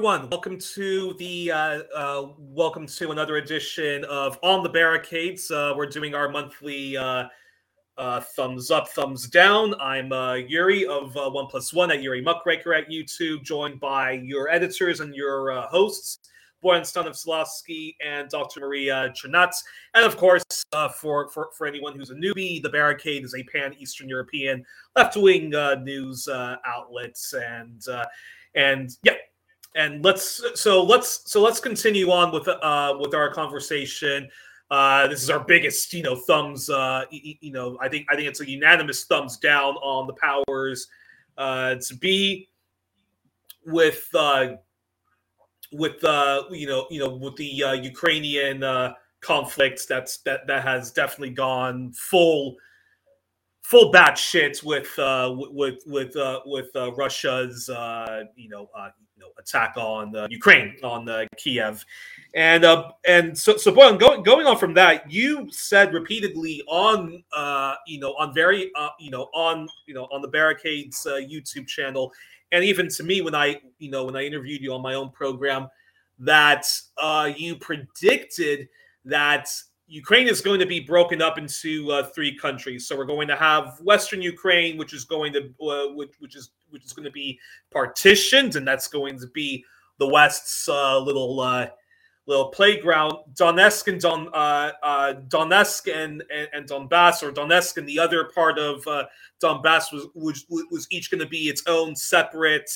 [0.00, 0.30] everyone.
[0.30, 5.50] Welcome to the uh, uh, welcome to another edition of On the Barricades.
[5.50, 7.24] Uh, we're doing our monthly uh,
[7.98, 9.74] uh, thumbs up, thumbs down.
[9.78, 14.48] I'm uh, Youri of One Plus One at Youri Muckraker at YouTube, joined by your
[14.48, 16.30] editors and your hosts,
[16.64, 18.60] Boyan Stanislavski and Dr.
[18.60, 19.52] Maria Cernat.
[19.92, 20.44] And of course,
[20.98, 24.64] for, for for anyone who's a newbie, the Barricade is a pan Eastern European
[24.96, 25.50] left wing
[25.84, 27.82] news outlet, and
[28.54, 29.12] and yeah
[29.74, 34.28] and let's so let's so let's continue on with uh with our conversation.
[34.70, 38.28] Uh this is our biggest you know thumbs uh you, know i think i think
[38.28, 40.88] it's a unanimous thumbs down on the powers.
[41.38, 42.48] Uh to be
[43.66, 44.56] with uh
[45.72, 50.62] with uh you know you know with the uh, ukrainian uh conflict that's that that
[50.64, 52.56] has definitely gone full
[53.62, 58.88] full bat shit with uh with with uh with uh russia's uh you know uh
[59.20, 61.84] know, attack on uh, Ukraine, on uh, Kiev,
[62.34, 67.22] and uh, and so so boy, going going on from that, you said repeatedly on
[67.32, 71.14] uh, you know on very uh, you know on you know on the Barricades uh,
[71.14, 72.12] YouTube channel,
[72.52, 75.10] and even to me when I you know when I interviewed you on my own
[75.10, 75.68] program,
[76.18, 76.66] that
[76.98, 78.68] uh, you predicted
[79.04, 79.48] that
[79.86, 82.86] Ukraine is going to be broken up into uh, three countries.
[82.86, 86.50] So we're going to have Western Ukraine, which is going to uh, which, which is
[86.70, 87.38] which is going to be
[87.70, 89.64] partitioned, and that's going to be
[89.98, 91.68] the West's uh, little uh,
[92.26, 93.14] little playground.
[93.34, 98.24] Donetsk and Don uh, uh, Donetsk and, and, and Donbass, or Donetsk and the other
[98.24, 98.84] part of
[99.42, 102.70] Donbass was was, was each going to be its own separate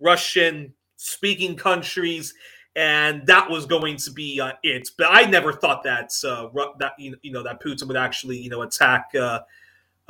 [0.00, 2.34] Russian speaking countries
[2.76, 4.88] and that was going to be uh, it.
[4.96, 8.62] But I never thought that uh, that you know that Putin would actually you know
[8.62, 9.40] attack uh,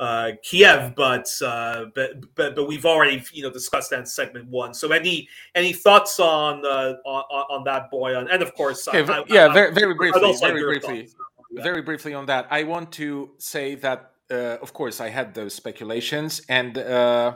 [0.01, 4.47] uh Kiev, but, uh, but but but we've already you know discussed that in segment
[4.49, 4.73] one.
[4.73, 8.17] So any any thoughts on uh, on, on that boy?
[8.17, 11.09] And of course, okay, I, yeah, I, very very briefly, very briefly,
[11.51, 12.47] very briefly on that.
[12.49, 17.35] I want to say that of course I had those speculations and uh,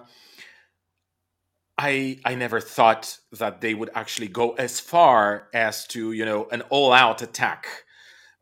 [1.78, 6.48] I I never thought that they would actually go as far as to you know
[6.52, 7.68] an all out attack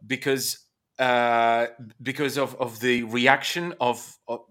[0.06, 0.60] because
[1.00, 1.68] uh,
[2.02, 4.42] because of, of the reaction of, of,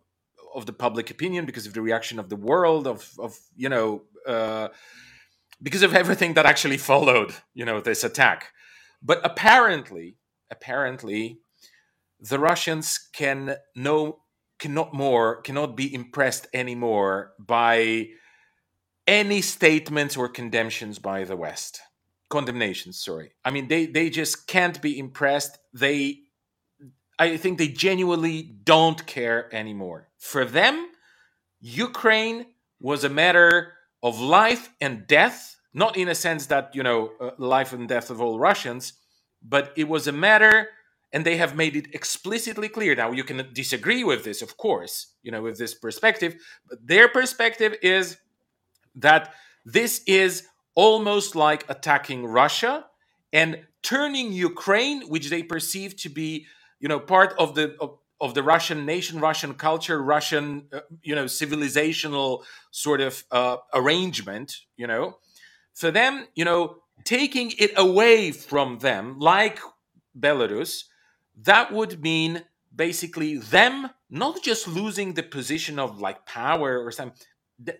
[0.54, 4.02] of the public opinion because of the reaction of the world of of you know
[4.26, 4.68] uh,
[5.62, 8.52] because of everything that actually followed you know this attack
[9.02, 10.16] but apparently
[10.50, 11.38] apparently
[12.20, 14.20] the Russians can no
[14.58, 18.08] cannot more cannot be impressed anymore by
[19.06, 21.80] any statements or condemnations by the West.
[22.30, 23.32] Condemnations, sorry.
[23.44, 25.58] I mean, they they just can't be impressed.
[25.74, 26.20] They,
[27.24, 30.08] I think, they genuinely don't care anymore.
[30.18, 30.88] For them,
[31.60, 32.46] Ukraine
[32.80, 37.30] was a matter of life and death, not in a sense that you know uh,
[37.38, 38.94] life and death of all Russians,
[39.42, 40.68] but it was a matter
[41.12, 45.08] and they have made it explicitly clear now you can disagree with this of course
[45.22, 46.34] you know with this perspective
[46.66, 48.16] but their perspective is
[48.94, 49.34] that
[49.64, 52.86] this is almost like attacking Russia
[53.32, 56.46] and turning Ukraine, which they perceive to be,
[56.82, 61.14] you know, part of the of, of the Russian nation, Russian culture, Russian, uh, you
[61.14, 65.16] know, civilizational sort of uh, arrangement, you know,
[65.72, 69.60] for them, you know, taking it away from them, like
[70.18, 70.84] Belarus,
[71.36, 72.42] that would mean
[72.74, 77.16] basically them not just losing the position of like power or something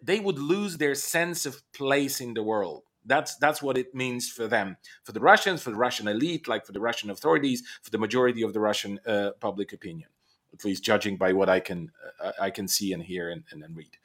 [0.02, 4.30] they would lose their sense of place in the world that's that's what it means
[4.30, 4.76] for them.
[5.04, 8.42] For the russians for the russian elite like for the russian authorities for the majority
[8.42, 10.08] of the russian uh, public opinion
[10.52, 11.90] at least judging by what i can
[12.22, 13.96] uh, i can see and hear and, and, and read.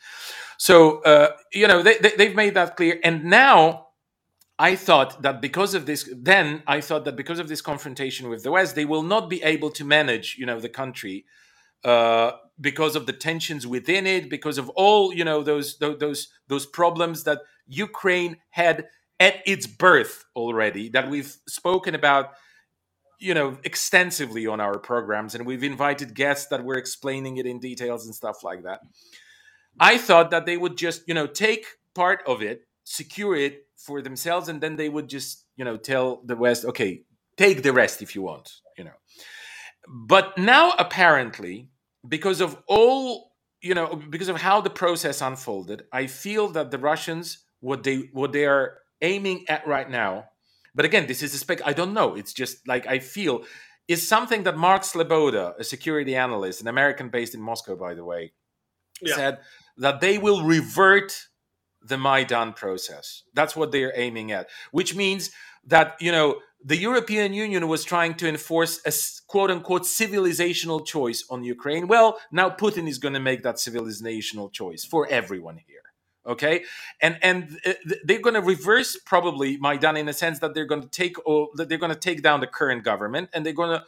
[0.57, 2.99] So uh, you know they, they, they've made that clear.
[3.03, 3.87] And now
[4.59, 8.43] I thought that because of this, then I thought that because of this confrontation with
[8.43, 11.25] the West, they will not be able to manage, you know, the country
[11.83, 16.65] uh, because of the tensions within it, because of all you know those those those
[16.65, 18.87] problems that Ukraine had
[19.19, 22.33] at its birth already, that we've spoken about,
[23.19, 27.59] you know, extensively on our programs, and we've invited guests that were explaining it in
[27.59, 28.81] details and stuff like that.
[29.79, 34.01] I thought that they would just you know take part of it, secure it for
[34.01, 37.03] themselves, and then they would just you know tell the West, okay,
[37.37, 38.97] take the rest if you want, you know.
[39.87, 41.69] But now, apparently,
[42.07, 43.27] because of all
[43.61, 48.09] you know, because of how the process unfolded, I feel that the Russians, what they
[48.13, 50.25] what they are aiming at right now,
[50.75, 51.59] but again, this is a spec.
[51.65, 52.15] I don't know.
[52.15, 53.43] It's just like I feel
[53.87, 58.03] is something that Mark Sleboda, a security analyst, an American based in Moscow, by the
[58.03, 58.33] way,
[59.01, 59.15] yeah.
[59.15, 59.37] said
[59.77, 61.27] that they will revert
[61.81, 63.23] the Maidan process.
[63.33, 65.31] That's what they're aiming at, which means
[65.65, 68.91] that, you know, the European Union was trying to enforce a
[69.27, 71.87] quote unquote civilizational choice on Ukraine.
[71.87, 75.86] Well, now Putin is going to make that civilizational choice for everyone here.
[76.27, 76.63] Okay,
[77.01, 80.81] and and uh, they're going to reverse probably Maidan in a sense that they're going
[80.81, 83.83] to take oh, they're going to take down the current government and they're going to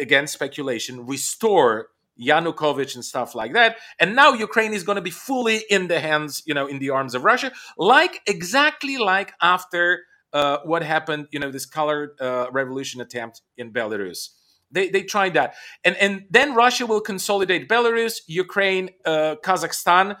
[0.00, 1.88] again speculation restore
[2.20, 3.76] Yanukovych and stuff like that.
[3.98, 6.90] And now Ukraine is going to be fully in the hands, you know, in the
[6.90, 12.46] arms of Russia, like exactly like after uh, what happened, you know, this colored uh,
[12.50, 14.30] revolution attempt in Belarus.
[14.70, 15.54] They, they tried that.
[15.84, 20.16] And, and then Russia will consolidate Belarus, Ukraine, uh, Kazakhstan,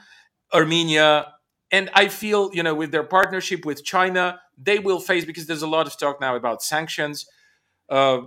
[0.54, 1.34] Armenia.
[1.70, 5.62] And I feel, you know, with their partnership with China, they will face, because there's
[5.62, 7.26] a lot of talk now about sanctions.
[7.88, 8.22] Uh,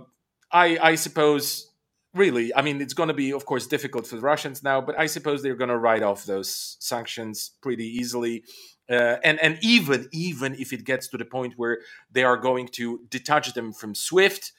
[0.52, 1.70] I, I suppose
[2.14, 4.98] really, I mean, it's going to be, of course, difficult for the Russians now, but
[4.98, 8.44] I suppose they're going to write off those sanctions pretty easily.
[8.90, 11.78] Uh, and and even even if it gets to the point where
[12.10, 14.52] they are going to detach them from SWIFT,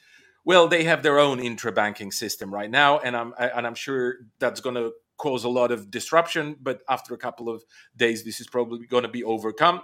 [0.44, 4.60] well, they have their own intra-banking system right now, and I'm and I'm sure that's
[4.60, 6.56] going to cause a lot of disruption.
[6.60, 7.64] But after a couple of
[7.96, 9.82] days, this is probably going to be overcome.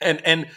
[0.00, 0.48] And and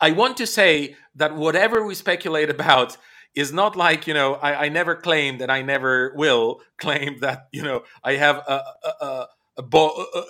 [0.00, 2.96] I want to say that whatever we speculate about
[3.34, 7.48] is not like you know I, I never claimed and I never will claim that
[7.52, 9.62] you know I have a, a, a a,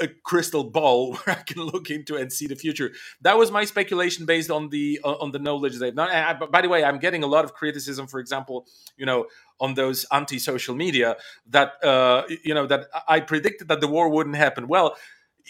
[0.03, 2.93] a, crystal ball where I can look into and see the future.
[3.23, 5.95] That was my speculation based on the on the knowledge that.
[5.95, 8.07] Not, I, by the way, I'm getting a lot of criticism.
[8.07, 9.27] For example, you know,
[9.61, 11.17] on those anti-social media
[11.49, 14.69] that uh, you know that I predicted that the war wouldn't happen.
[14.69, 14.97] Well,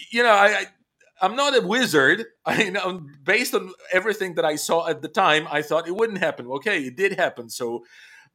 [0.09, 0.65] you know, I,
[1.21, 2.25] I'm not a wizard.
[2.45, 6.19] I know based on everything that I saw at the time, I thought it wouldn't
[6.19, 6.47] happen.
[6.47, 7.49] Okay, it did happen.
[7.49, 7.85] So,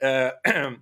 [0.00, 0.30] uh,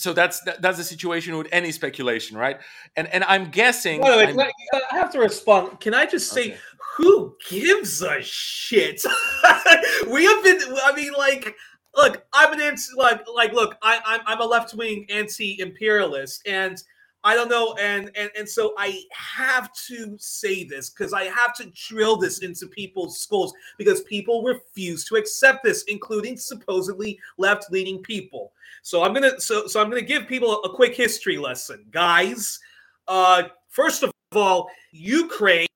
[0.00, 2.58] so that's that, that's the situation with any speculation, right?
[2.96, 4.00] And and I'm guessing.
[4.00, 5.78] By the way, I, uh, I, have to respond.
[5.80, 6.58] Can I just say, okay.
[6.96, 9.04] who gives a shit?
[10.10, 10.58] we have been.
[10.82, 11.54] I mean, like.
[11.96, 16.40] Look, I'm an anti, like, like, look, I, I'm, I'm a left wing anti imperialist,
[16.46, 16.80] and
[17.22, 21.54] I don't know, and and and so I have to say this because I have
[21.56, 28.02] to drill this into people's skulls because people refuse to accept this, including supposedly left-leaning
[28.02, 28.52] people.
[28.82, 32.58] So I'm gonna so so I'm gonna give people a quick history lesson, guys.
[33.06, 35.66] Uh, first of all, Ukraine,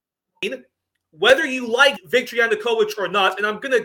[1.11, 3.81] whether you like Viktor Yanukovych or not, and I'm gonna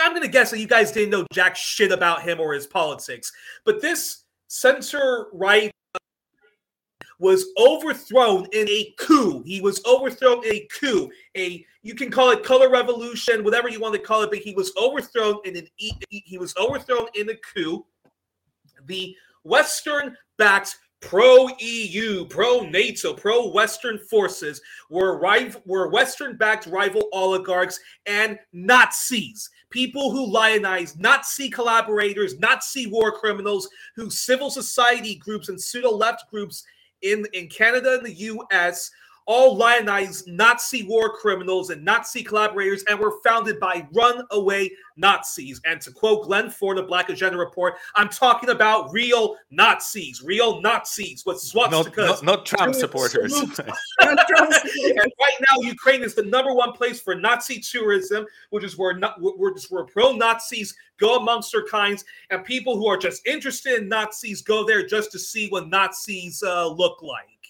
[0.00, 3.30] I'm gonna guess that you guys didn't know jack shit about him or his politics,
[3.66, 5.70] but this center right
[7.18, 9.42] was overthrown in a coup.
[9.44, 11.10] He was overthrown in a coup.
[11.36, 14.54] A you can call it color revolution, whatever you want to call it, but he
[14.54, 17.84] was overthrown in an he was overthrown in a coup.
[18.86, 27.08] The Western-backed pro EU, pro NATO, pro Western forces were rival, were Western backed rival
[27.12, 29.50] oligarchs and Nazis.
[29.70, 36.30] People who lionize Nazi collaborators, Nazi war criminals, who civil society groups and pseudo left
[36.30, 36.64] groups
[37.02, 38.90] in, in Canada and the US
[39.26, 45.60] all lionized Nazi war criminals and Nazi collaborators and were founded by runaway Nazis.
[45.64, 50.60] And to quote Glen Ford of Black Agenda Report, I'm talking about real Nazis, real
[50.60, 51.96] Nazis with swastikas.
[51.96, 53.34] Not, not, not Trump supporters.
[53.38, 53.50] and
[54.00, 59.54] right now, Ukraine is the number one place for Nazi tourism, which is where, where,
[59.68, 64.42] where pro Nazis go amongst their kinds, and people who are just interested in Nazis
[64.42, 67.41] go there just to see what Nazis uh, look like.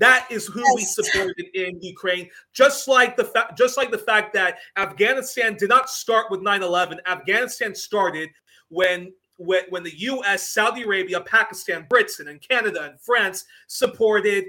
[0.00, 0.74] That is who yes.
[0.74, 2.28] we supported in Ukraine.
[2.54, 6.98] Just like the fact, just like the fact that Afghanistan did not start with 9/11.
[7.06, 8.30] Afghanistan started
[8.68, 14.44] when when, when the U.S., Saudi Arabia, Pakistan, Britain, and Canada and France supported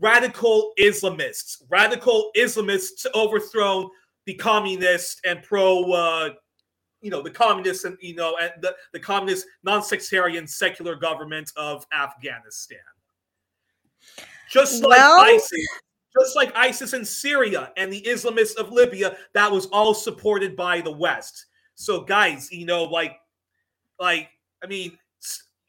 [0.00, 3.90] radical Islamists, radical Islamists to overthrow
[4.26, 6.30] the communist and pro, uh,
[7.00, 11.86] you know, the communist and you know, and the, the communist non-sectarian secular government of
[11.92, 12.78] Afghanistan.
[14.50, 15.66] Just like well, ISIS,
[16.18, 20.80] just like ISIS in Syria and the Islamists of Libya, that was all supported by
[20.80, 21.46] the West.
[21.74, 23.16] So, guys, you know, like,
[24.00, 24.30] like,
[24.62, 24.98] I mean,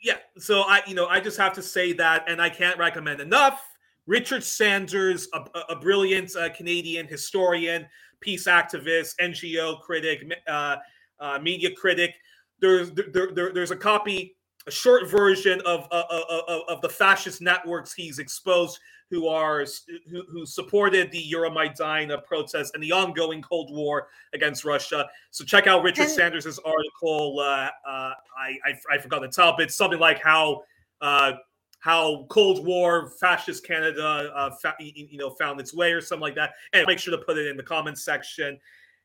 [0.02, 0.18] yeah.
[0.38, 3.62] So I, you know, I just have to say that, and I can't recommend enough.
[4.08, 7.86] Richard Sanders, a, a brilliant uh, Canadian historian,
[8.22, 10.78] peace activist, NGO critic, uh,
[11.20, 12.16] uh, media critic.
[12.60, 14.36] There's there, there, there's a copy
[14.70, 19.28] a short version of, uh, uh, uh, of, of the fascist networks he's exposed who
[19.28, 19.66] are
[20.12, 25.10] who, who supported the Euromaidan protests and the ongoing Cold War against Russia.
[25.32, 27.40] So check out Richard and, Sanders' article.
[27.40, 29.60] Uh, uh, I, I, I forgot the top.
[29.60, 30.62] It's something like how
[31.02, 31.34] uh,
[31.80, 36.36] how Cold War fascist Canada, uh, fa- you know, found its way or something like
[36.36, 36.52] that.
[36.74, 38.60] And make sure to put it in the comments section.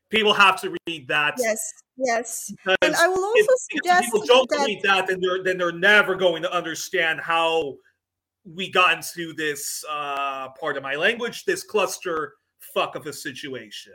[0.09, 1.35] People have to read that.
[1.37, 2.53] Yes, yes.
[2.81, 4.65] And I will also if, suggest if people don't that...
[4.65, 7.75] read that, then they're then they're never going to understand how
[8.45, 12.33] we got into this uh, part of my language, this cluster
[12.73, 13.93] fuck of a situation.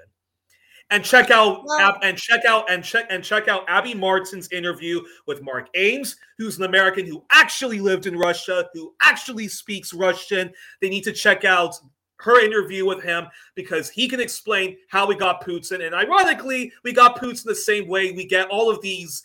[0.92, 1.64] And check out
[2.02, 6.58] and check out and check and check out Abby Martin's interview with Mark Ames, who's
[6.58, 10.52] an American who actually lived in Russia, who actually speaks Russian.
[10.80, 11.76] They need to check out
[12.20, 15.84] her interview with him because he can explain how we got Putin.
[15.84, 19.22] And ironically, we got Putin the same way we get all of these,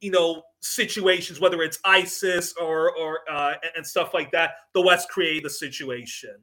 [0.00, 4.54] you know, situations, whether it's ISIS or or uh, and stuff like that.
[4.72, 6.36] The West created the situation.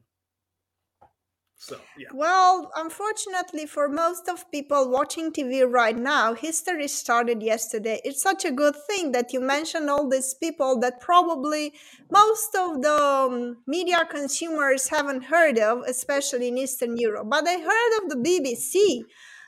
[1.64, 2.08] So, yeah.
[2.12, 8.00] Well, unfortunately, for most of people watching TV right now, history started yesterday.
[8.02, 11.72] It's such a good thing that you mentioned all these people that probably
[12.10, 17.28] most of the um, media consumers haven't heard of, especially in Eastern Europe.
[17.30, 19.04] But they heard of the BBC,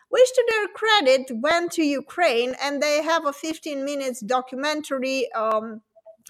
[0.09, 5.33] which to their credit went to Ukraine and they have a 15 minutes documentary.
[5.33, 5.81] Um,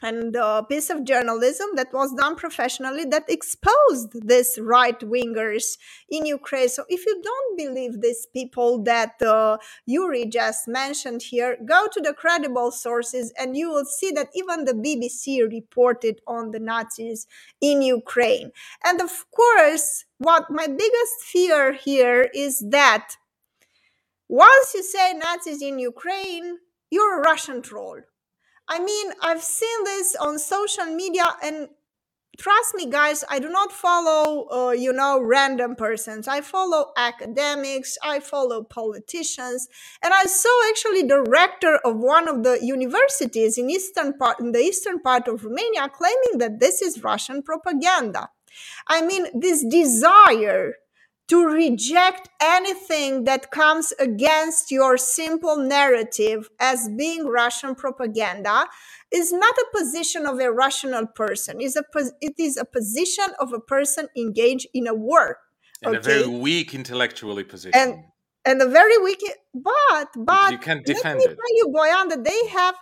[0.04, 5.78] and a piece of journalism that was done professionally that exposed these right wingers
[6.10, 6.68] in Ukraine.
[6.68, 9.56] So if you don't believe these people that uh,
[9.88, 14.66] Youri just mentioned here, go to the credible sources and you will see that even
[14.66, 17.26] the BBC reported on the Nazis
[17.62, 18.50] in Ukraine.
[18.84, 23.16] And of course, what my biggest fear here is that
[24.28, 26.58] once you say Nazis in Ukraine,
[26.90, 28.00] you're a Russian troll
[28.68, 31.68] I mean, I've seen this on social media and
[32.38, 36.26] trust me guys i do not follow uh, you know random persons.
[36.28, 39.68] I follow academics i follow politicians
[40.02, 44.52] and i saw actually the rector of one of the universities in eastern part in
[44.52, 48.28] the eastern part of romania claiming that this is russian propaganda.
[48.86, 50.74] I mean this desire
[51.28, 58.66] to reject anything that comes against your simple narrative as being Russian propaganda
[59.10, 61.56] is not a position of a rational person.
[61.60, 61.84] It's a,
[62.20, 65.38] it is a position of a person engaged in a war.
[65.82, 65.98] And okay?
[65.98, 67.72] a very weak intellectually position.
[67.74, 68.04] And,
[68.44, 69.22] and a very weak,
[69.54, 71.36] but, but you can defend let me it.
[71.36, 72.74] tell you, Boyan, that they have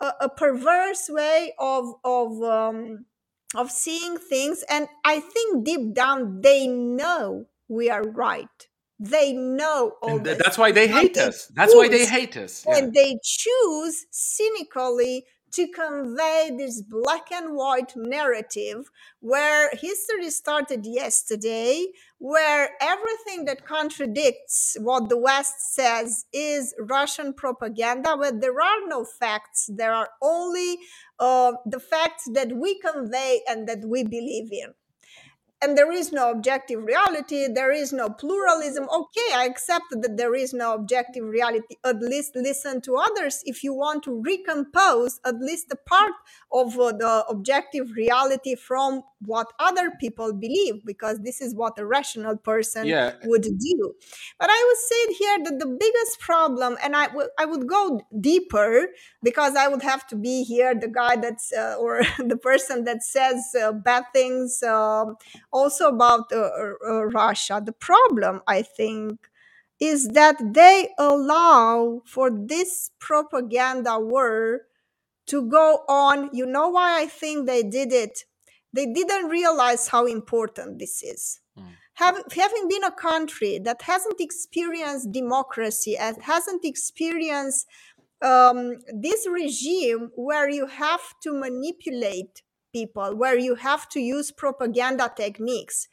[0.00, 3.06] a, a perverse way of, of, um,
[3.56, 4.62] of seeing things.
[4.70, 8.68] And I think deep down they know we are right.
[9.00, 11.46] They know all th- That's why they hate us.
[11.54, 12.64] That's why they hate us.
[12.66, 12.78] Yeah.
[12.78, 21.86] And they choose cynically to convey this black and white narrative where history started yesterday,
[22.18, 29.04] where everything that contradicts what the West says is Russian propaganda, but there are no
[29.04, 29.70] facts.
[29.74, 30.78] There are only
[31.18, 34.74] uh, the facts that we convey and that we believe in
[35.62, 38.84] and there is no objective reality there is no pluralism.
[38.90, 41.76] Okay i accept that there is no objective reality.
[41.84, 43.42] At least listen to others.
[43.44, 46.12] If you want to recompose at least a part
[46.52, 51.84] of uh, the objective reality from what other people believe because this is what a
[51.84, 53.14] rational person yeah.
[53.24, 53.94] would do.
[54.38, 58.00] But i would say here that the biggest problem and I, w- I would go
[58.20, 58.86] deeper
[59.22, 63.02] because i would have to be here the guy that's uh, or the person that
[63.02, 65.16] says uh, bad things um,
[65.52, 66.50] also about uh,
[66.86, 67.60] uh, russia.
[67.64, 69.28] The problem i think
[69.80, 74.62] is that they allow for this propaganda war
[75.26, 76.30] to go on.
[76.32, 78.24] You know why i think they did it
[78.72, 81.40] they didn't realize how important this is.
[81.58, 81.64] Mm.
[81.94, 87.66] Have, having been a country that hasn't experienced democracy and hasn't experienced
[88.22, 95.12] um, this regime where you have to manipulate people, where you have to use propaganda
[95.16, 95.88] techniques.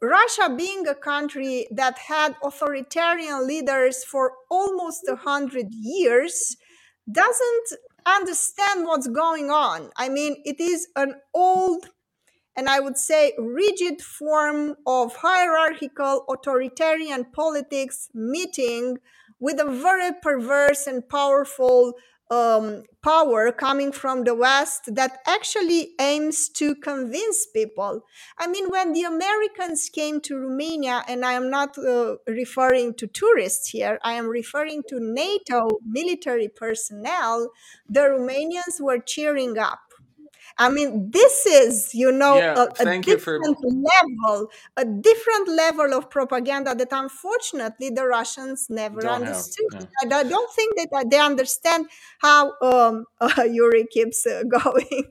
[0.00, 6.56] Russia, being a country that had authoritarian leaders for almost a hundred years,
[7.10, 7.68] doesn't
[8.06, 9.90] understand what's going on.
[9.96, 11.90] I mean, it is an old
[12.56, 18.98] and I would say rigid form of hierarchical authoritarian politics meeting
[19.40, 21.94] with a very perverse and powerful
[22.32, 28.04] um, power coming from the West that actually aims to convince people.
[28.38, 33.06] I mean, when the Americans came to Romania, and I am not uh, referring to
[33.06, 37.50] tourists here, I am referring to NATO military personnel,
[37.88, 39.91] the Romanians were cheering up
[40.58, 44.84] I mean, this is, you know, Yeah, a, a thank you for different level, a
[44.84, 49.28] different level of propaganda that unfortunately the Russians never don't have.
[49.28, 49.88] understood.
[50.04, 50.18] Yeah.
[50.18, 51.86] I don't think that uh, they understand
[52.18, 55.04] how um, uh, Youri keeps uh, going.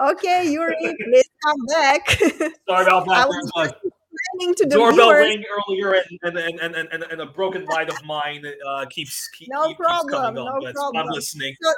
[0.00, 2.08] okay, Youri, please come back.
[2.68, 3.28] Sorry about I that.
[3.28, 5.28] was There's to a the doorbell viewers.
[5.28, 9.28] rang earlier, and and, and, and, and, and a broken light of mine uh, keeps
[9.28, 10.34] keep, No keep- keeps coming on.
[10.34, 11.06] no but I'm problem.
[11.14, 11.54] listening.
[11.60, 11.72] So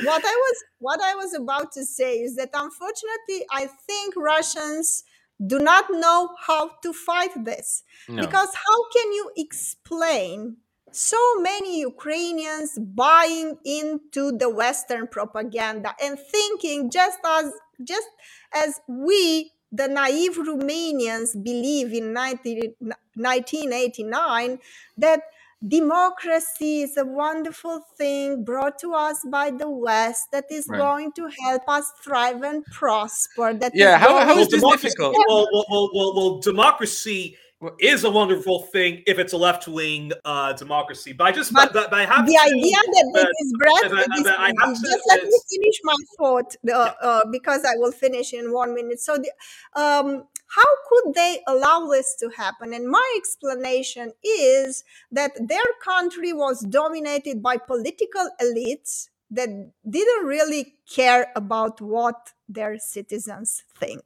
[0.00, 5.04] what I was what I was about to say is that unfortunately I think Russians
[5.46, 8.26] do not know how to fight this No.
[8.26, 10.58] because how can you explain
[10.90, 17.52] so many Ukrainians buying into the Western propaganda and thinking just as
[17.84, 18.08] just
[18.54, 22.74] as we the naive Romanians believe in 19,
[23.14, 24.58] 1989
[24.96, 25.20] that
[25.66, 30.78] democracy is a wonderful thing brought to us by the West that is Right.
[30.78, 33.52] going to help us thrive and prosper.
[33.54, 35.16] That is Yeah, how- going how Well, this democracy, difficult?
[35.28, 39.66] well, well, well, well, well, democracy Well- is a wonderful thing if it's a left
[39.66, 41.12] wing uh, democracy.
[41.12, 43.52] But I just, But but, but I have the to, idea that but- this is
[43.58, 43.82] breath,
[44.14, 47.74] this- but I have to- just let me finish my thought uh, uh, because I
[47.76, 49.00] will finish in one minute.
[49.00, 49.32] So, the,
[49.74, 52.72] um, how could they allow this to happen?
[52.74, 59.48] And my explanation is that their country was dominated by political elites that
[59.88, 64.04] didn't really care about what their citizens think.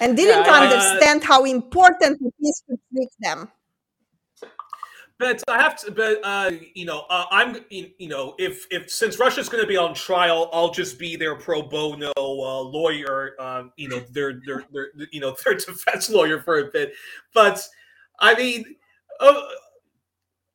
[0.00, 3.50] And didn't I- I- understand how important it is to treat them.
[5.18, 9.18] But I have to, but uh, you know, uh, I'm, you know, if if since
[9.18, 13.34] Russia's going to be on trial, I'll just be their pro bono uh, lawyer.
[13.40, 16.92] Um, you know, their their their you know their defense lawyer for a bit.
[17.34, 17.66] But
[18.20, 18.76] I mean,
[19.18, 19.42] uh,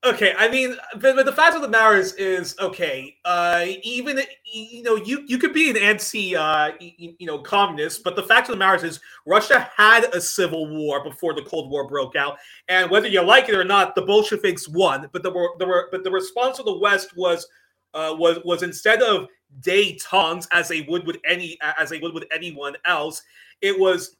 [0.05, 3.17] okay, I mean, but, the fact of the matter is, is okay.
[3.25, 8.03] Uh, even you know, you you could be an anti, uh, you, you know, communist,
[8.03, 11.71] but the fact of the matter is, Russia had a civil war before the Cold
[11.71, 12.37] War broke out.
[12.67, 15.09] And whether you like it or not, the Bolsheviks won.
[15.11, 17.47] But the the but the response of the West was
[17.93, 19.27] uh, was was instead of
[19.61, 23.21] détente as they would with any as they would with anyone else,
[23.61, 24.17] it was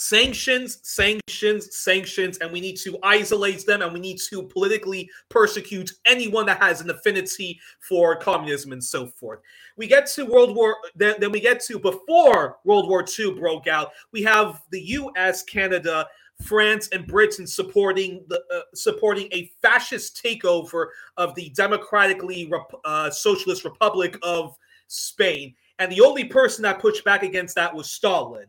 [0.00, 5.92] sanctions, sanctions, sanctions, and we need to isolate them, and we need to politically persecute
[6.06, 9.40] anyone that has an affinity for communism and so forth.
[9.76, 13.66] We get to World War, then, then we get to before World War II broke
[13.66, 13.90] out.
[14.10, 16.06] We have the U.S., Canada,
[16.40, 20.86] France and Britain supporting the uh, supporting a fascist takeover
[21.18, 27.04] of the democratically rep- uh, socialist republic of Spain, and the only person that pushed
[27.04, 28.46] back against that was Stalin.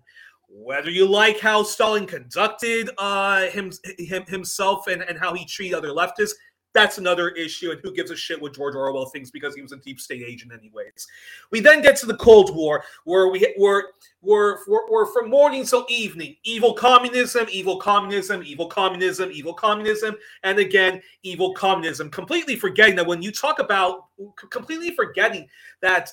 [0.53, 5.75] Whether you like how Stalin conducted uh, him, him himself and, and how he treated
[5.75, 6.33] other leftists,
[6.73, 7.71] that's another issue.
[7.71, 10.23] And who gives a shit what George Orwell thinks because he was a deep state
[10.25, 11.07] agent, anyways.
[11.51, 15.65] We then get to the Cold War, where we were we're, we're, we're from morning
[15.65, 16.35] till evening.
[16.43, 22.09] Evil communism, evil communism, evil communism, evil communism, and again, evil communism.
[22.09, 24.05] Completely forgetting that when you talk about,
[24.49, 25.47] completely forgetting
[25.81, 26.11] that,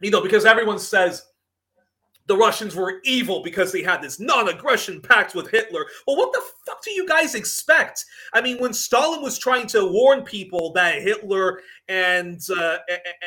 [0.00, 1.26] you know, because everyone says
[2.30, 5.84] the Russians were evil because they had this non-aggression pact with Hitler.
[6.06, 8.04] Well, what the fuck do you guys expect?
[8.32, 12.78] I mean, when Stalin was trying to warn people that Hitler and uh,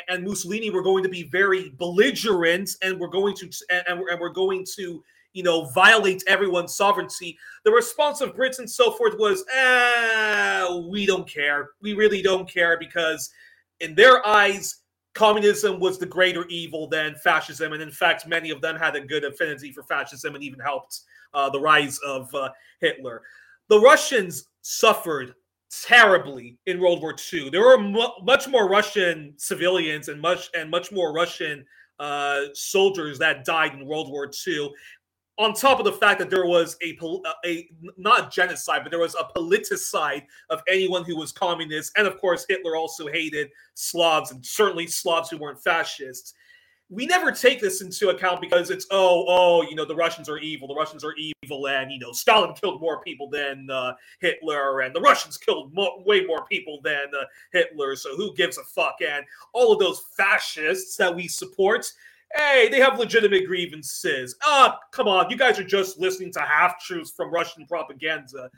[0.08, 4.30] and Mussolini were going to be very belligerent and we're going to and, and we're
[4.30, 9.44] going to you know violate everyone's sovereignty, the response of Brits and so forth was,
[9.54, 11.72] "Ah, we don't care.
[11.82, 13.30] We really don't care because
[13.82, 14.78] in their eyes."
[15.14, 19.02] Communism was the greater evil than fascism, and in fact, many of them had a
[19.02, 21.02] good affinity for fascism and even helped
[21.34, 22.50] uh, the rise of uh,
[22.80, 23.22] Hitler.
[23.70, 25.36] The Russians suffered
[25.82, 27.50] terribly in World War II.
[27.50, 31.66] There were mu- much more Russian civilians and much and much more Russian
[32.00, 34.72] uh, soldiers that died in World War II.
[35.40, 36.96] On top of the fact that there was a,
[37.44, 37.68] a
[37.98, 42.46] not genocide, but there was a politicide of anyone who was communist, and of course
[42.48, 46.36] Hitler also hated Slavs and certainly Slavs who weren't fascists.
[46.90, 50.38] We never take this into account because it's oh oh you know the Russians are
[50.38, 54.82] evil, the Russians are evil, and you know Stalin killed more people than uh, Hitler,
[54.82, 57.96] and the Russians killed mo- way more people than uh, Hitler.
[57.96, 58.98] So who gives a fuck?
[59.02, 61.92] And all of those fascists that we support
[62.36, 64.36] hey, they have legitimate grievances.
[64.44, 68.50] Ah, oh, come on, you guys are just listening to half truths from Russian propaganda.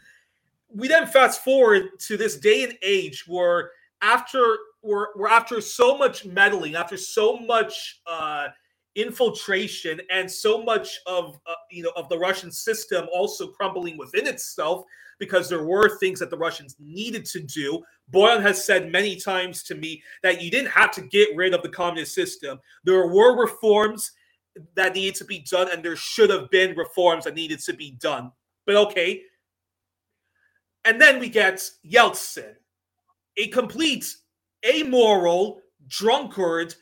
[0.70, 5.98] We then fast forward to this day and age where after we're, we're after so
[5.98, 8.48] much meddling, after so much uh,
[8.96, 14.28] infiltration and so much of uh, you know of the Russian system also crumbling within
[14.28, 14.86] itself
[15.20, 17.82] because there were things that the Russians needed to do.
[18.14, 21.64] Boyan has said many times to me that you didn't have to get rid of
[21.64, 22.60] the communist system.
[22.84, 24.12] There were reforms
[24.76, 27.92] that needed to be done, and there should have been reforms that needed to be
[28.02, 28.32] done.
[28.66, 29.22] But okay.
[30.86, 32.54] And then we get Yeltsin,
[33.38, 34.06] a complete
[34.66, 36.76] amoral drunkard,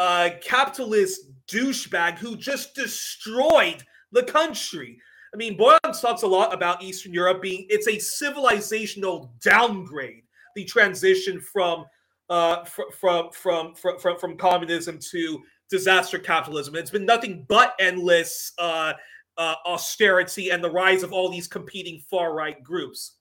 [0.00, 4.98] uh, capitalist douchebag who just destroyed the country.
[5.34, 10.22] I mean, Boyan talks a lot about Eastern Europe being it's a civilizational downgrade.
[10.56, 11.84] The transition from
[12.30, 16.76] uh, fr- from, from from from from communism to disaster capitalism.
[16.76, 18.94] It's been nothing but endless uh,
[19.36, 23.16] uh, austerity and the rise of all these competing far right groups.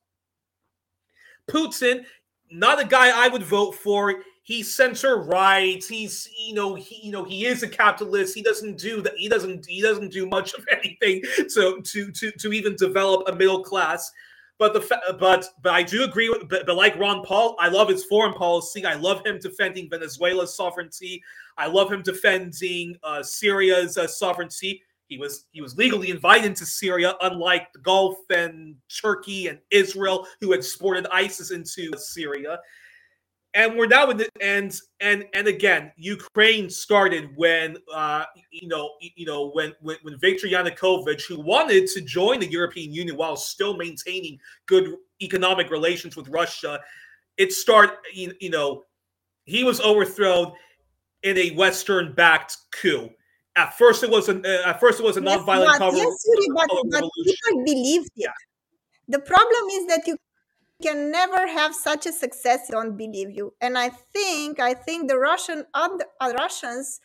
[1.52, 2.06] Putin,
[2.50, 5.82] not a guy I would vote for he's center right.
[5.88, 8.36] He's you know he you know he is a capitalist.
[8.36, 9.14] He doesn't do that.
[9.16, 13.36] He doesn't he doesn't do much of anything so to to to even develop a
[13.36, 14.12] middle class.
[14.58, 17.88] But the but but I do agree with but, but like Ron Paul, I love
[17.88, 18.86] his foreign policy.
[18.86, 21.24] I love him defending Venezuela's sovereignty.
[21.58, 24.82] I love him defending uh, Syria's uh, sovereignty.
[25.08, 30.28] He was he was legally invited to Syria, unlike the Gulf and Turkey and Israel,
[30.42, 30.64] who had
[31.12, 32.60] ISIS into Syria
[33.56, 38.92] and we're now in the and and and again ukraine started when uh you know
[39.00, 43.36] you know when when, when viktor yanukovych who wanted to join the european union while
[43.36, 46.80] still maintaining good economic relations with russia
[47.38, 48.84] it started you, you know
[49.46, 50.52] he was overthrown
[51.24, 53.10] in a western backed coup.
[53.56, 56.46] At first it was an uh, at first it was a yes, non-violent yes, Youri,
[56.56, 58.28] but, but people believed it.
[58.28, 58.32] Yeah.
[59.08, 60.16] the problem is that you
[60.82, 63.54] can never have such a success don't believe you.
[63.62, 65.90] And i think i think the russian uh,
[66.38, 67.00] russians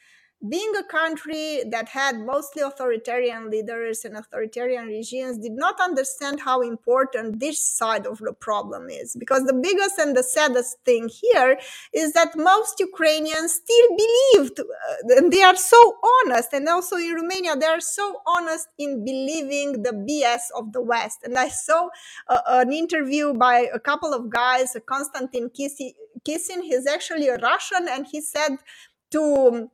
[0.48, 6.60] being a country that had mostly authoritarian leaders and authoritarian regimes did not understand how
[6.60, 9.16] important this side of the problem is.
[9.18, 11.58] Because the biggest and the saddest thing here
[11.92, 17.14] is that most ukrainians still believed uh, and they are so honest and also in
[17.14, 21.20] romania they are so honest in believing the bs of the west.
[21.24, 21.88] And i saw
[22.28, 28.06] uh, an interview by a couple of guys konstantin kisin he's actually a russian and
[28.06, 28.58] he said
[29.10, 29.70] to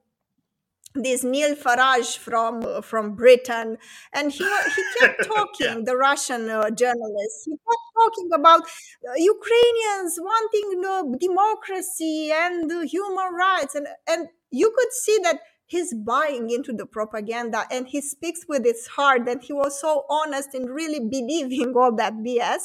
[0.94, 3.78] this Neil Farage from uh, from Britain,
[4.12, 4.44] and he
[4.76, 5.66] he kept talking.
[5.66, 5.80] yeah.
[5.84, 13.74] The Russian uh, journalist he kept talking about uh, Ukrainians wanting democracy and human rights,
[13.74, 18.64] and and you could see that he's buying into the propaganda, and he speaks with
[18.64, 22.64] his heart, and he was so honest in really believing all that BS.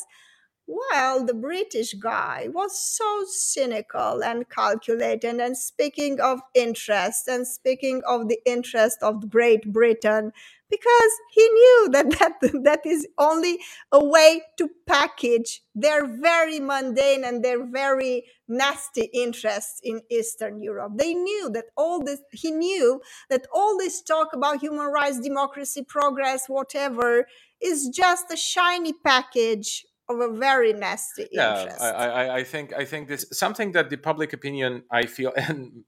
[0.68, 5.40] Well, the British guy was so cynical and calculated.
[5.40, 10.32] And speaking of interest, and speaking of the interest of Great Britain,
[10.68, 13.60] because he knew that that, that is only
[13.92, 20.94] a way to package their very mundane and their very nasty interests in Eastern Europe.
[20.96, 25.84] They knew that all this, he knew that all this talk about human rights, democracy,
[25.84, 27.28] progress, whatever,
[27.62, 31.82] is just a shiny package of a very nasty yeah, interest.
[31.82, 35.84] I, I, I think I think this something that the public opinion I feel and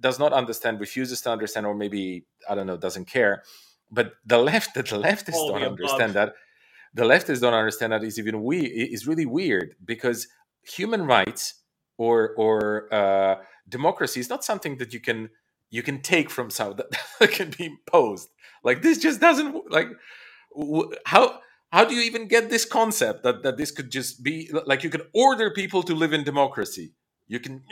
[0.00, 3.42] does not understand, refuses to understand, or maybe I don't know, doesn't care.
[3.90, 6.34] But the left, the leftists All don't understand that.
[6.94, 10.28] The leftists don't understand that is even we is really weird because
[10.62, 11.54] human rights
[11.96, 13.36] or or uh,
[13.68, 15.30] democracy is not something that you can
[15.70, 16.76] you can take from someone
[17.20, 18.28] that can be imposed.
[18.62, 19.88] Like this just doesn't like
[21.06, 21.40] how
[21.72, 24.90] how do you even get this concept that, that this could just be like you
[24.90, 26.92] can order people to live in democracy?
[27.28, 27.62] You can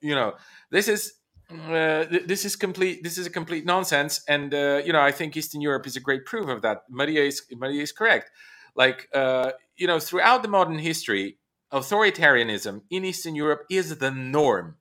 [0.00, 0.34] you know
[0.70, 1.12] this is
[1.50, 5.36] uh, this is complete this is a complete nonsense and uh, you know i think
[5.36, 6.84] eastern europe is a great proof of that.
[6.88, 8.30] Maria is maria is correct.
[8.74, 11.38] Like uh, you know throughout the modern history
[11.72, 14.76] authoritarianism in eastern europe is the norm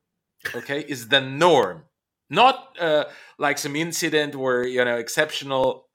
[0.55, 0.81] okay?
[0.87, 1.83] Is the norm.
[2.29, 3.05] Not uh,
[3.37, 5.87] like some incident where you know exceptional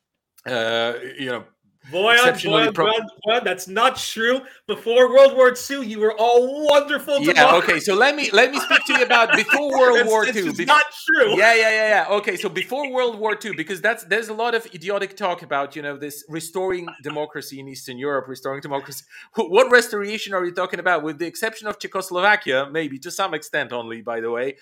[0.44, 1.44] uh, you know
[1.90, 4.40] Boy, boy, pro- boy, boy, that's not true.
[4.66, 7.20] Before World War II, you were all wonderful.
[7.20, 7.78] Yeah, okay.
[7.78, 10.32] So let me let me speak to you about before World War II.
[10.34, 11.38] It's not true.
[11.38, 12.16] Yeah, yeah, yeah, yeah.
[12.16, 15.76] Okay, so before World War II, because that's there's a lot of idiotic talk about
[15.76, 19.04] you know this restoring democracy in Eastern Europe, restoring democracy.
[19.36, 21.04] What restoration are you talking about?
[21.04, 24.56] With the exception of Czechoslovakia, maybe to some extent only, by the way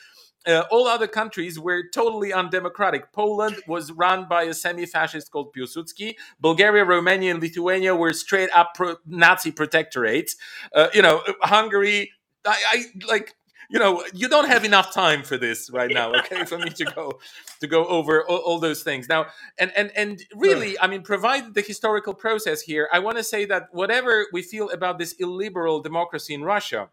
[0.46, 3.12] uh, all other countries were totally undemocratic.
[3.12, 6.16] Poland was run by a semi-fascist called Piłsudski.
[6.40, 10.32] Bulgaria, Romania, and Lithuania were straight up pro- Nazi protectorates.
[10.74, 12.12] Uh, you know, Hungary.
[12.46, 13.34] I, I like
[13.70, 16.12] you know, you don't have enough time for this right now.
[16.14, 17.18] Okay, for me to go
[17.60, 19.26] to go over all, all those things now,
[19.58, 23.44] and and and really, I mean, provided the historical process here, I want to say
[23.46, 26.90] that whatever we feel about this illiberal democracy in Russia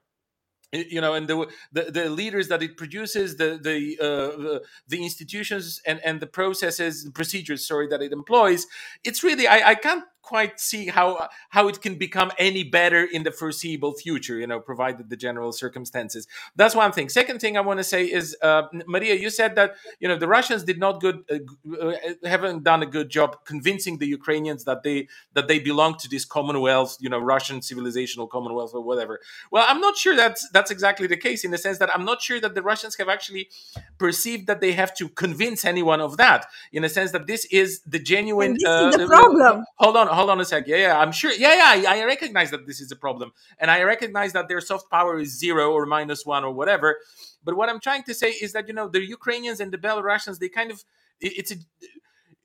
[0.71, 5.81] you know and the, the, the leaders that it produces the the uh, the institutions
[5.85, 8.67] and and the processes the procedures sorry that it employs
[9.03, 13.23] it's really i i can't quite see how how it can become any better in
[13.23, 16.27] the foreseeable future you know provided the general circumstances.
[16.55, 17.09] That's one thing.
[17.09, 20.27] Second thing i want to say is uh, maria you said that you know the
[20.27, 24.83] russians did not good uh, uh, haven't done a good job convincing the ukrainians that
[24.83, 29.19] they that they belong to this commonwealth you know russian civilizational commonwealth or whatever.
[29.51, 32.21] Well i'm not sure that's that's exactly the case in the sense that i'm not
[32.21, 33.49] sure that the russians have actually
[33.97, 37.81] perceived that they have to convince anyone of that in the sense that this is
[37.85, 39.65] the genuine this is the uh, problem.
[39.77, 40.67] Hold on hold on a sec.
[40.67, 41.31] Yeah, yeah, I'm sure.
[41.31, 44.89] Yeah, yeah, I, recognize that this is a problem, and I recognize that their soft
[44.89, 46.97] power is zero or minus one or whatever.
[47.43, 50.39] But what I'm trying to say is that you know the Ukrainians and the Belarusians,
[50.39, 50.83] they kind of
[51.19, 51.55] it's a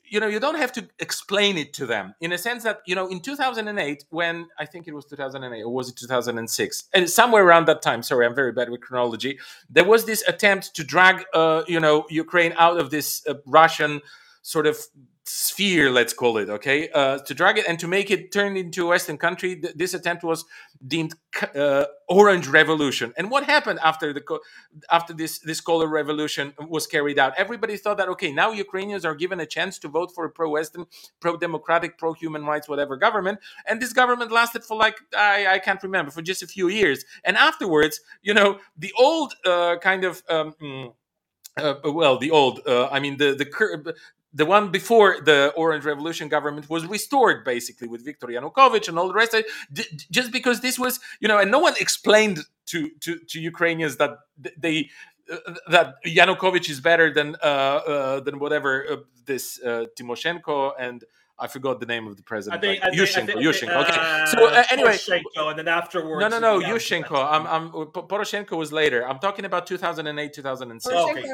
[0.09, 2.95] you know you don't have to explain it to them in a sense that you
[2.95, 7.45] know in 2008 when i think it was 2008 or was it 2006 and somewhere
[7.45, 11.25] around that time sorry i'm very bad with chronology there was this attempt to drag
[11.35, 14.01] uh, you know ukraine out of this uh, russian
[14.43, 14.79] sort of
[15.29, 18.85] sphere, let's call it, okay, uh, to drag it and to make it turn into
[18.85, 19.57] a Western country.
[19.57, 20.45] Th- this attempt was
[20.87, 21.15] deemed
[21.55, 23.13] uh, Orange Revolution.
[23.17, 24.41] And what happened after the co-
[24.91, 27.33] after this this color revolution was carried out?
[27.37, 30.87] Everybody thought that okay, now Ukrainians are given a chance to vote for a pro-Western,
[31.21, 33.41] pro-democratic, pro-human rights, whatever government.
[33.67, 37.05] And this government lasted for like I, I can't remember for just a few years.
[37.25, 40.93] And afterwards, you know, the old uh, kind of um, mm,
[41.57, 43.47] uh, well, the old, uh, I mean, the the
[44.37, 49.09] the one before the Orange Revolution government was restored basically with Viktor Yanukovych and all
[49.09, 49.33] the rest.
[49.33, 49.45] Of
[49.75, 53.97] it, just because this was, you know, and no one explained to to, to Ukrainians
[53.97, 54.13] that
[54.59, 54.91] they
[55.33, 61.05] uh, that Yanukovych is better than uh, uh, than whatever uh, this uh, Tymoshenko and
[61.39, 62.59] I forgot the name of the president.
[62.59, 63.27] I think, like, I Yushchenko.
[63.27, 63.83] Think, Yushchenko.
[63.83, 63.99] Okay.
[63.99, 66.21] Uh, so uh, anyway, Poroshenko, and then afterwards.
[66.21, 66.67] No, no, no.
[66.67, 67.29] Yushchenko.
[67.31, 67.71] I'm, I'm.
[67.71, 69.07] Poroshenko was later.
[69.07, 70.95] I'm talking about 2008, 2006.
[70.95, 71.25] Okay.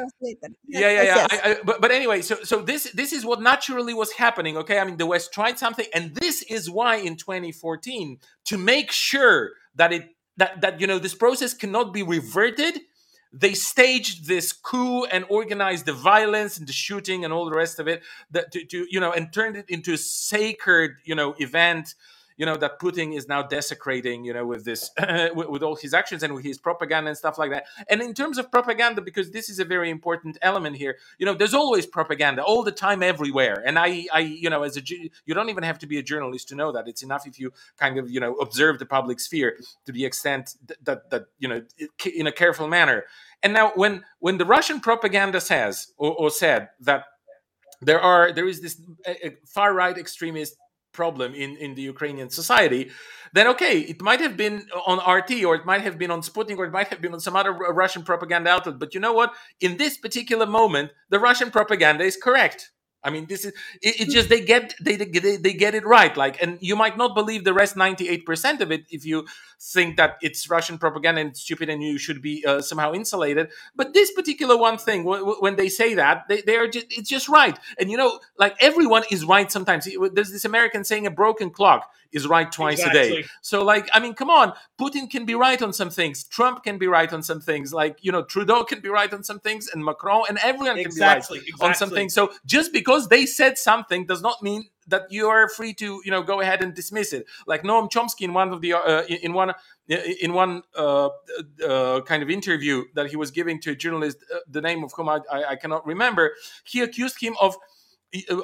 [0.66, 1.02] Yeah, yeah, yeah.
[1.02, 1.28] Yes.
[1.30, 4.56] I, I, but, but anyway, so so this this is what naturally was happening.
[4.56, 8.90] Okay, I mean the West tried something, and this is why in 2014 to make
[8.90, 12.80] sure that it that that you know this process cannot be reverted
[13.32, 17.78] they staged this coup and organized the violence and the shooting and all the rest
[17.78, 21.34] of it that to, to you know and turned it into a sacred you know
[21.38, 21.94] event
[22.42, 24.90] you know that Putin is now desecrating, you know, with this,
[25.32, 27.66] with, with, all his actions and with his propaganda and stuff like that.
[27.88, 31.34] And in terms of propaganda, because this is a very important element here, you know,
[31.34, 33.62] there's always propaganda all the time, everywhere.
[33.64, 36.48] And I, I, you know, as a, you don't even have to be a journalist
[36.48, 36.88] to know that.
[36.88, 40.56] It's enough if you kind of, you know, observe the public sphere to the extent
[40.82, 41.62] that, that, you know,
[42.12, 43.04] in a careful manner.
[43.44, 47.04] And now, when when the Russian propaganda says or, or said that
[47.80, 48.80] there are there is this
[49.46, 50.56] far right extremist
[50.92, 52.90] problem in, in the Ukrainian society,
[53.32, 56.58] then okay, it might have been on RT or it might have been on Sputnik
[56.58, 58.78] or it might have been on some other Russian propaganda outlet.
[58.78, 59.34] But you know what?
[59.60, 62.72] In this particular moment, the Russian propaganda is correct.
[63.04, 63.52] I mean, this is
[63.82, 66.16] it, it, just they get they, they they get it right.
[66.16, 69.26] Like, and you might not believe the rest ninety eight percent of it if you
[69.62, 73.50] think that it's Russian propaganda and it's stupid and you should be uh, somehow insulated.
[73.76, 76.86] But this particular one thing, w- w- when they say that, they, they are just
[76.90, 77.56] it's just right.
[77.78, 79.88] And you know, like everyone is right sometimes.
[80.12, 83.00] There's this American saying, "A broken clock is right twice exactly.
[83.00, 86.24] a day." So, like, I mean, come on, Putin can be right on some things,
[86.24, 89.22] Trump can be right on some things, like you know, Trudeau can be right on
[89.22, 91.68] some things, and Macron and everyone can exactly, be right exactly.
[91.68, 92.14] on some things.
[92.14, 96.10] So just because they said something does not mean that you are free to you
[96.10, 97.26] know go ahead and dismiss it.
[97.46, 99.52] Like noam chomsky in one of the uh, in one
[99.88, 101.08] in one uh,
[101.66, 104.92] uh, kind of interview that he was giving to a journalist uh, the name of
[104.92, 106.32] whom I, I, cannot remember
[106.64, 107.56] he accused him of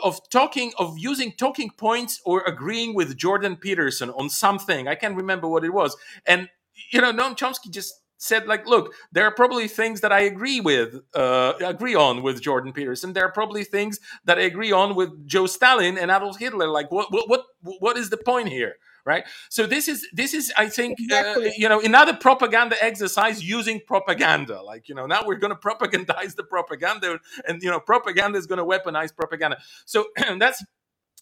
[0.03, 4.89] of talking of using talking points or agreeing with jordan peterson on something.
[4.89, 5.97] I can't remember what it was.
[6.27, 6.49] And
[6.91, 10.61] you know noam chomsky just said like look there are probably things that i agree
[10.61, 13.13] with uh, agree on with jordan peterson.
[13.13, 16.69] There are probably things that i agree on with joe stalin and adolf hitler.
[16.69, 17.45] Like what what what,
[17.81, 18.75] what is the point here?
[19.07, 19.25] Right?
[19.49, 21.49] So this is this is i think uh, exactly.
[21.49, 24.61] uh, you know another propaganda exercise using propaganda.
[24.63, 28.47] Like you know now we're going to propagandize the propaganda and you know propaganda is
[28.47, 29.59] going to weaponize propaganda.
[29.87, 30.07] So
[30.39, 30.63] that's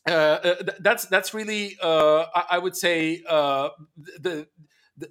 [0.08, 3.70] uh, uh, that's that's really uh, I, I, would say uh,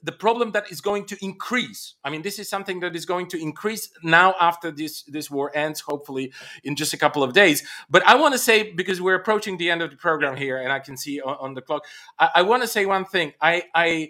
[0.03, 3.27] the problem that is going to increase i mean this is something that is going
[3.27, 7.63] to increase now after this this war ends hopefully in just a couple of days.
[7.89, 10.71] But i want to say because we're approaching the end of the program here and
[10.71, 11.85] i can see on, on the clock
[12.17, 13.33] i, I want to say one thing.
[13.41, 14.09] I i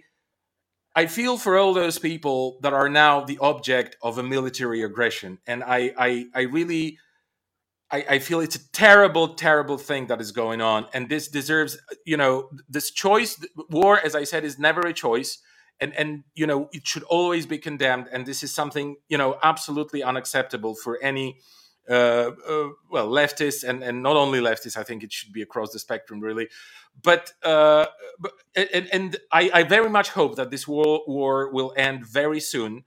[0.96, 5.40] I feel for all those people that are now the object of a military aggression,
[5.46, 6.98] and I, I, I really,
[7.92, 11.78] I, I feel it's a terrible, terrible thing that is going on, and this deserves,
[12.06, 13.38] you know, this choice.
[13.70, 15.40] War, as I said, is never a choice,
[15.80, 19.38] and and you know it should always be condemned, and this is something you know
[19.44, 21.38] absolutely unacceptable for any.
[21.88, 25.72] Uh, uh, well, leftists and, and not only leftists, I think it should be across
[25.72, 26.48] the spectrum, really
[27.02, 27.86] but, uh,
[28.20, 32.40] but and, and I, I, very much hope that this war, war will end very
[32.40, 32.84] soon.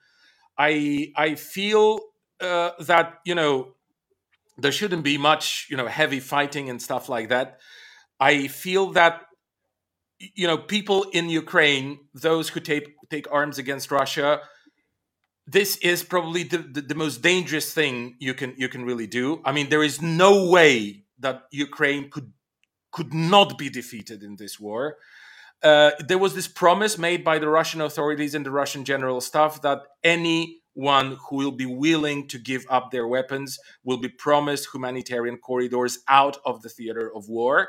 [0.57, 2.01] I I feel
[2.40, 3.74] uh, that you know
[4.57, 7.61] there shouldn't be much you know heavy fighting and stuff like that.
[8.18, 9.27] I feel that
[10.18, 14.40] you know people in Ukraine, those who take take arms against Russia,
[15.46, 19.40] this is probably the, the, the most dangerous thing you can you can really do.
[19.44, 22.33] I mean, there is no way that Ukraine could
[22.92, 24.96] could not be defeated in this war.
[25.62, 29.61] Uh, there was this promise made by the Russian authorities and the Russian general staff
[29.62, 35.37] that anyone who will be willing to give up their weapons will be promised humanitarian
[35.37, 37.68] corridors out of the theater of war.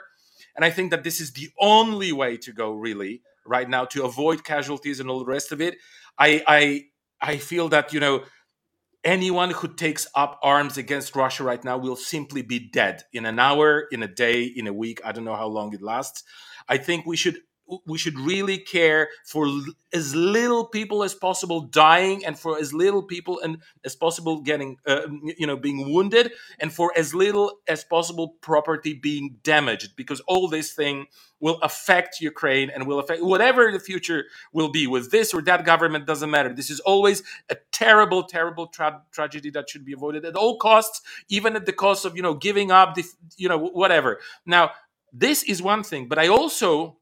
[0.56, 4.04] And I think that this is the only way to go, really, right now, to
[4.04, 5.78] avoid casualties and all the rest of it.
[6.18, 6.84] I, I,
[7.22, 8.24] I feel that you know
[9.04, 13.40] anyone who takes up arms against Russia right now will simply be dead in an
[13.40, 15.00] hour, in a day, in a week.
[15.06, 16.24] I don't know how long it lasts.
[16.68, 17.40] I think we should
[17.86, 19.48] we should really care for
[19.94, 24.78] as little people as possible dying and for as little people and as possible getting
[24.88, 25.02] uh,
[25.38, 30.48] you know being wounded and for as little as possible property being damaged because all
[30.48, 31.06] this thing
[31.40, 34.88] will affect ukraine and will affect whatever the future will be.
[34.88, 36.54] With this or that government doesn't matter.
[36.54, 41.02] This is always a terrible terrible tra- tragedy that should be avoided at all costs
[41.30, 43.06] even at the cost of you know giving up the
[43.38, 44.20] you know whatever.
[44.46, 44.72] Now
[45.14, 46.99] this is one thing but i also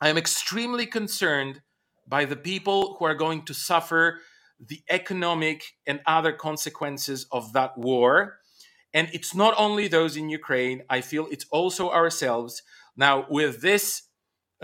[0.00, 1.62] I am extremely concerned
[2.06, 4.20] by the people who are going to suffer
[4.60, 8.38] the economic and other consequences of that war.
[8.92, 12.62] And it's not only those in Ukraine, I feel it's also ourselves.
[12.96, 14.02] Now, with this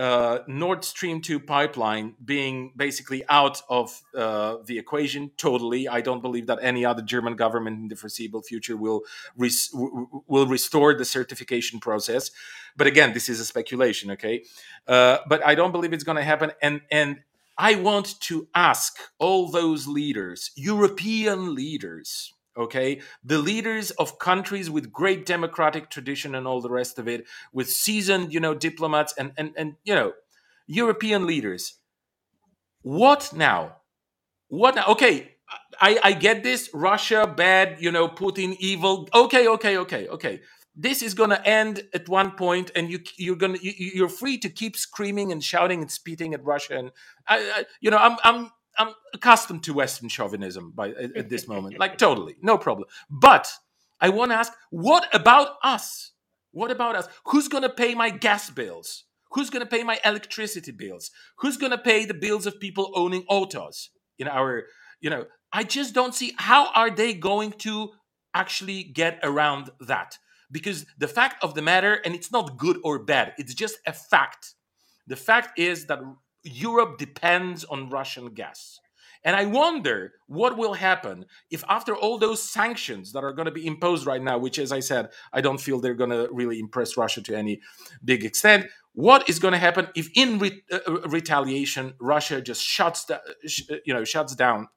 [0.01, 5.87] uh, Nord Stream 2 pipeline being basically out of uh, the equation totally.
[5.87, 9.03] I don't believe that any other German government in the foreseeable future will
[9.37, 12.31] res- will restore the certification process.
[12.75, 14.43] But again, this is a speculation, okay?
[14.87, 16.51] Uh, but I don't believe it's going to happen.
[16.63, 17.19] And and
[17.55, 23.01] I want to ask all those leaders, European leaders, okay?
[23.23, 27.69] The leaders of countries with great democratic tradition and all the rest of it with
[27.69, 30.13] seasoned you know diplomats and and, and you know
[30.67, 31.75] european leaders.
[32.81, 33.77] What now?
[34.47, 34.85] What now?
[34.87, 35.35] okay
[35.81, 36.69] i i get this.
[36.73, 39.07] Russia bad you know putin evil.
[39.13, 40.41] Okay okay okay okay.
[40.73, 44.09] This is going to end at one point and you you're going to you, are
[44.09, 46.91] free to keep screaming and shouting and spitting at russia and
[47.27, 51.47] I, I you know i'm i'm I'm accustomed to Western chauvinism by at, at this
[51.47, 52.87] moment, like totally, no problem.
[53.09, 53.47] But
[53.99, 56.11] I want to ask, what about us?
[56.51, 57.07] What about us?
[57.27, 59.05] Who's going to pay my gas bills?
[59.31, 61.11] Who's going to pay my electricity bills?
[61.37, 63.89] Who's going to pay the bills of people owning autos
[64.19, 64.65] in our,
[64.99, 67.91] you know, I just don't see how are they going to
[68.33, 70.17] actually get around that?
[70.51, 73.93] Because the fact of the matter, and it's not good or bad, it's just a
[73.93, 74.55] fact.
[75.07, 75.99] The fact is that
[76.43, 78.79] Europe depends on Russian gas.
[79.23, 83.51] And I wonder what will happen if, after all those sanctions that are going to
[83.51, 86.59] be imposed right now, which, as I said, I don't feel they're going to really
[86.59, 87.61] impress Russia to any
[88.03, 92.63] big extent, what is going to happen if, in re- uh, uh retaliation, Russia just
[92.63, 94.67] shuts, the, sh- uh, you know, shuts down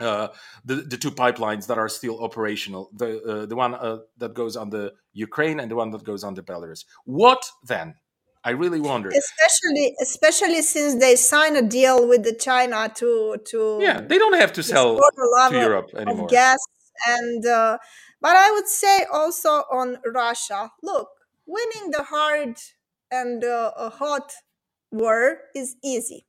[0.00, 0.28] uh,
[0.64, 4.56] the the two pipelines that are still operational, the uh, the one uh, that goes
[4.56, 6.84] on the Ukraine and the one that goes on the Belarus.
[7.04, 7.94] What then?
[8.44, 9.10] I really wonder.
[9.10, 14.38] Especially, especially since they sign a deal with the China to to yeah, they don't
[14.38, 16.24] have to sell to Europe anymore.
[16.24, 16.58] Of gas
[17.06, 17.78] and uh,
[18.20, 20.70] but I would say also on Russia.
[20.82, 21.08] Look,
[21.46, 22.56] winning the hard
[23.10, 24.32] and uh, hot
[24.90, 26.26] war is easy.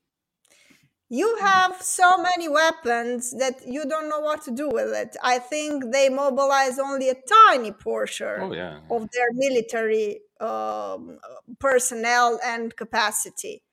[1.12, 5.18] You have so many weapons that you don't know what to do with it.
[5.24, 8.82] I think they mobilize only a tiny portion oh, yeah.
[8.92, 11.20] of their military um,
[11.60, 13.64] personnel and capacity.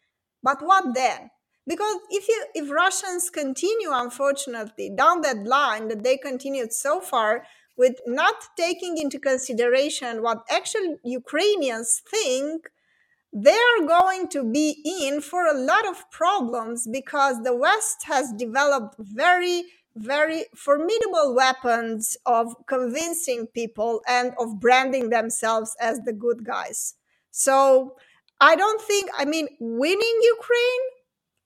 [0.42, 1.30] But what then?
[1.66, 7.44] Because if you if Russians continue, unfortunately, down that line that they continued so far,
[7.76, 12.70] with not taking into consideration what actual Ukrainians think
[13.32, 18.94] they're going to be in for a lot of problems because the West has developed
[18.98, 19.64] very,
[19.96, 26.94] very formidable weapons of convincing people and of branding themselves as the good guys.
[27.30, 27.96] So
[28.40, 30.84] I don't think, I mean, winning Ukraine,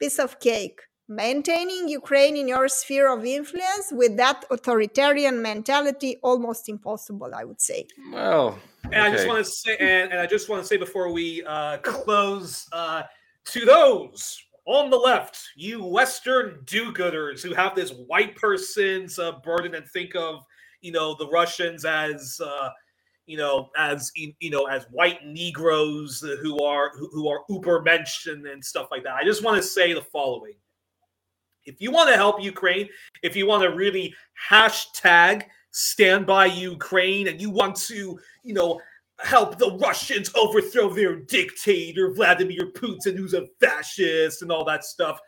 [0.00, 0.80] piece of cake.
[1.10, 7.60] maintaining Ukraine in your sphere of influence with that authoritarian mentality almost impossible, I would
[7.60, 7.86] say.
[8.12, 11.12] Well, and I just want to say, and, and I just want to say before
[11.12, 13.02] we uh, close, uh,
[13.46, 19.74] to those on the left, you Western do-gooders who have this white person's uh, burden
[19.74, 20.44] and think of,
[20.80, 22.70] you know, the Russians as, uh,
[23.26, 28.64] you know, as you know, as white Negroes who are who, who are Ubermensch and
[28.64, 29.14] stuff like that.
[29.14, 30.54] I just want to say the following:
[31.64, 32.88] if you want to help Ukraine,
[33.22, 34.14] if you want to really
[34.50, 38.80] hashtag stand by Ukraine, and you want to, you know,
[39.22, 45.20] help the Russians overthrow their dictator, Vladimir Putin, who's a fascist and all that stuff.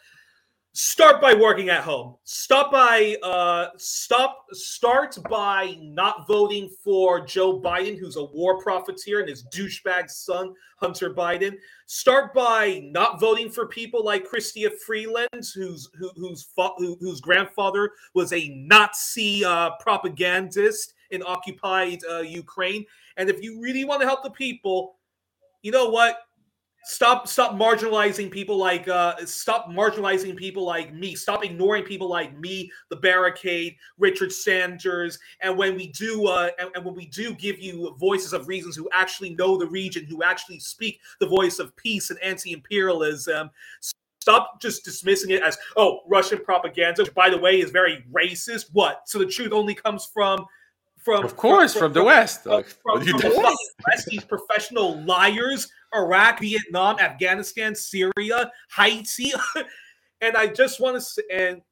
[0.75, 2.17] Start by working at home.
[2.25, 9.21] Stop by uh stop start by not voting for Joe Biden, who's a war profiteer,
[9.21, 11.57] and his douchebag son, Hunter Biden.
[11.85, 17.91] Start by not voting for people like Chrystia Freeland, whose who, whose who, whose grandfather
[18.15, 22.85] was a Nazi uh, propagandist in occupied uh, Ukraine.
[23.17, 24.97] And if you really want to help the people,
[25.63, 26.19] you know what?
[26.85, 31.15] Stop stop marginalizing people like uh stop marginalizing people like me.
[31.15, 35.17] Stop ignoring people like me, the barricade, Richard Sanders.
[35.43, 38.75] And when we do uh and, and when we do give you voices of reasons
[38.75, 43.51] who actually know the region, who actually speak the voice of peace and anti-imperialism,
[44.23, 48.67] Stop just dismissing it as, oh, Russian propaganda, which, by the way, is very racist.
[48.73, 49.09] What?
[49.09, 50.47] So the truth only comes from
[51.03, 53.55] from of course from, from, from the west from, from, the
[53.87, 59.33] west these professional liars iraq vietnam afghanistan syria haiti
[60.21, 61.63] and i just want to say and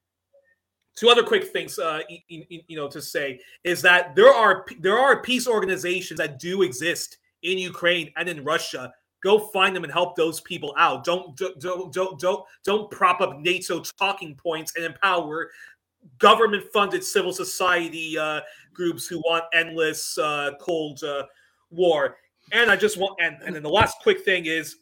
[0.97, 4.99] two other quick things uh you, you know to say is that there are there
[4.99, 8.93] are peace organizations that do exist in ukraine and in russia.
[9.23, 11.05] Go find them and help those people out.
[11.05, 15.51] Don't don't don't don't don't prop up nato talking points and empower
[16.19, 18.41] government funded civil society uh,
[18.73, 21.25] groups who want endless uh, cold uh,
[21.71, 22.17] war.
[22.53, 24.77] And I just want, and, and then the last quick thing is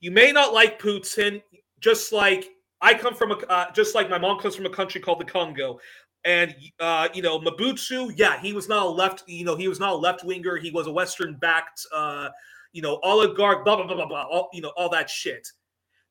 [0.00, 1.42] you may not like Putin,
[1.80, 2.50] just like
[2.80, 5.24] I come from a, uh, just like my mom comes from a country called the
[5.24, 5.78] Congo.
[6.24, 9.80] And uh, you know, Mobutu, yeah, he was not a left, you know, he was
[9.80, 10.56] not a left winger.
[10.56, 12.28] He was a Western backed, uh,
[12.72, 15.48] you know, oligarch, blah blah blah blah blah, all, you know, all that shit.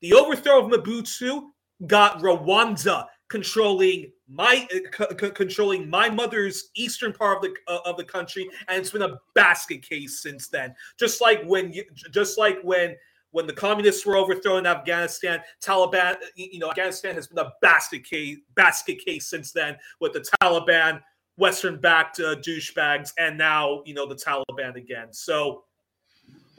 [0.02, 1.44] The overthrow of Mobutu
[1.88, 7.96] got Rwanda controlling my uh, c- controlling my mother's eastern part of the uh, of
[7.96, 10.76] the country and it's been a basket case since then.
[11.00, 12.96] Just like when you, just like when
[13.32, 18.04] when the communists were overthrown in Afghanistan Taliban you know Afghanistan has been a basket
[18.04, 21.02] case basket case since then with the Taliban
[21.38, 25.08] western backed uh, douchebags and now you know the Taliban again.
[25.12, 25.64] So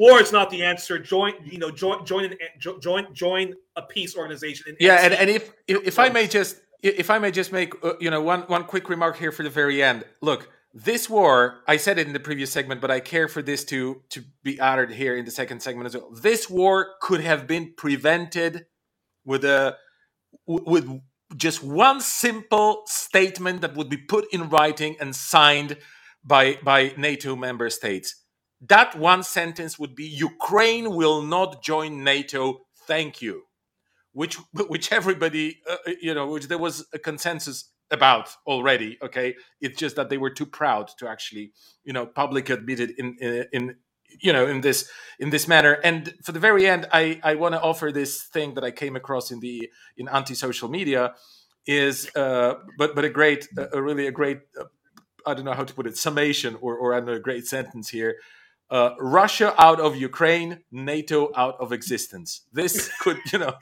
[0.03, 0.99] war is not the answer.
[0.99, 4.65] Join, you know, join, join, an, join, join a peace organization.
[4.69, 7.95] And yeah, and, and if if I may just if I may just make uh,
[8.01, 10.05] you know one one quick remark here for the very end.
[10.21, 13.65] Look, this war, I said it in the previous segment, but I care for this
[13.67, 16.11] to to be added here in the second segment as well.
[16.11, 18.67] This war could have been prevented
[19.25, 19.77] with a
[20.47, 21.01] with
[21.37, 25.79] just one simple statement that would be put in writing and signed
[26.25, 28.22] by by NATO member states
[28.69, 32.61] that one sentence would be Ukraine will not join NATO.
[32.87, 33.45] Thank you.
[34.13, 34.37] Which,
[34.69, 38.99] which everybody, uh, uh, you know, which there was a consensus about already.
[39.03, 41.53] Okay, it's just that they were too proud to actually,
[41.85, 43.77] you know, publicly admit it in, in, in
[44.21, 47.55] you know in this in this manner and for the very end i i want
[47.55, 51.15] to offer this thing that i came across in the in anti-social media
[51.67, 54.65] is uh but but a great a really a great uh,
[55.27, 58.17] i don't know how to put it summation or or a great sentence here
[58.73, 62.47] uh, Russia out of Ukraine, NATO out of existence.
[62.55, 63.55] This could, you know,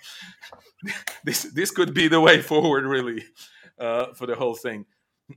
[1.25, 3.25] this this could be the way forward, really,
[3.79, 4.87] uh, for the whole thing.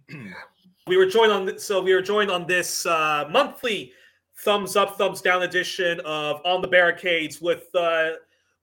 [0.87, 3.91] we were joined on so we were joined on this uh, monthly
[4.37, 8.11] thumbs up, thumbs down edition of On the Barricades with uh,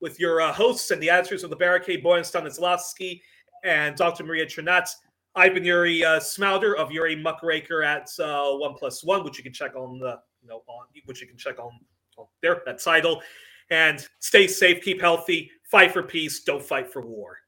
[0.01, 3.21] with your uh, hosts and the editors of the Barricade, Bojan Stanislawski
[3.65, 4.23] and Dr.
[4.23, 4.89] Maria Cernat.
[5.35, 9.53] I've been Youri uh, Smouter of Yuri Muckraker at One Plus One, which you can
[9.53, 11.73] check on the you know, on which you can check on,
[12.17, 13.23] on there, that title.
[13.71, 17.39] And stay safe, keep healthy, fight for peace, don't fight for war.